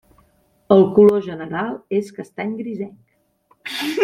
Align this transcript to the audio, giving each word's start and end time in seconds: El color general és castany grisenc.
El 0.75 0.81
color 0.95 1.21
general 1.27 1.71
és 2.01 2.09
castany 2.19 2.57
grisenc. 2.63 3.73